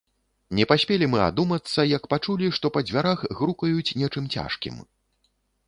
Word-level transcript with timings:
Не 0.59 0.63
паспелі 0.71 1.09
мы 1.13 1.19
адумацца, 1.25 1.85
як 1.97 2.09
пачулі, 2.15 2.49
што 2.61 2.73
па 2.79 2.83
дзвярах 2.89 3.19
грукаюць 3.43 3.95
нечым 4.03 4.25
цяжкім. 4.35 4.85